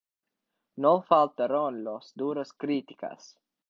[0.77, 3.37] No faltaron las duras críticas.